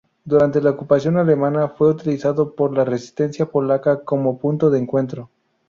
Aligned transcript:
Durante 0.25 0.59
la 0.61 0.71
ocupación 0.71 1.17
alemana, 1.17 1.67
fue 1.67 1.89
utilizado 1.91 2.55
por 2.55 2.75
la 2.75 2.83
resistencia 2.83 3.45
polaca 3.45 4.03
como 4.03 4.39
punto 4.39 4.71
de 4.71 4.79
encuentro. 4.79 5.29